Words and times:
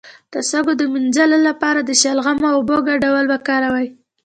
د 0.33 0.35
سږو 0.49 0.73
د 0.77 0.81
مینځلو 0.93 1.37
لپاره 1.49 1.79
د 1.83 1.91
شلغم 2.01 2.37
او 2.49 2.53
اوبو 2.59 2.77
ګډول 2.89 3.25
وکاروئ 3.29 3.87